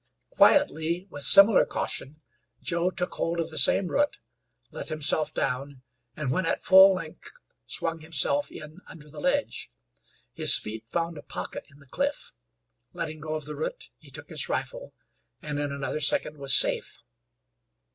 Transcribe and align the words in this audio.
Quietly, 0.31 1.05
with 1.11 1.25
similar 1.25 1.63
caution, 1.63 2.21
Joe 2.59 2.89
took 2.89 3.13
hold 3.13 3.39
of 3.39 3.51
the 3.51 3.57
same 3.59 3.85
root, 3.85 4.17
let 4.71 4.89
himself 4.89 5.31
down, 5.31 5.83
and 6.17 6.31
when 6.31 6.47
at 6.47 6.63
full 6.63 6.95
length 6.95 7.31
swung 7.67 7.99
himself 7.99 8.49
in 8.51 8.81
under 8.87 9.11
the 9.11 9.19
ledge. 9.19 9.71
His 10.33 10.57
feet 10.57 10.85
found 10.89 11.19
a 11.19 11.21
pocket 11.21 11.67
in 11.69 11.77
the 11.77 11.85
cliff. 11.85 12.31
Letting 12.93 13.19
go 13.19 13.35
of 13.35 13.45
the 13.45 13.55
root, 13.55 13.91
he 13.99 14.09
took 14.09 14.29
his 14.29 14.49
rifle, 14.49 14.95
and 15.39 15.59
in 15.59 15.71
another 15.71 15.99
second 15.99 16.37
was 16.39 16.55
safe. 16.55 16.97